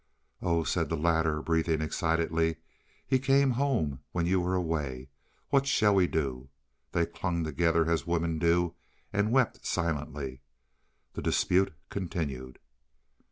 "Oh," 0.41 0.63
said 0.63 0.89
the 0.89 0.97
latter, 0.97 1.43
breathing 1.43 1.79
excitedly, 1.79 2.55
"he 3.05 3.19
came 3.19 3.51
home 3.51 3.99
when 4.13 4.25
you 4.25 4.41
were 4.41 4.55
away. 4.55 5.09
What 5.49 5.67
shall 5.67 5.93
we 5.93 6.07
do?" 6.07 6.49
They 6.91 7.05
clung 7.05 7.43
together, 7.43 7.87
as 7.87 8.07
women 8.07 8.39
do, 8.39 8.73
and 9.13 9.31
wept 9.31 9.63
silently. 9.63 10.41
The 11.13 11.21
dispute 11.21 11.71
continued. 11.91 12.57